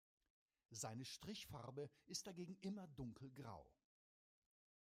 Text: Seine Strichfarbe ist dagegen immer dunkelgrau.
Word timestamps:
Seine 0.71 1.05
Strichfarbe 1.05 1.91
ist 2.07 2.25
dagegen 2.25 2.55
immer 2.61 2.87
dunkelgrau. 2.87 3.69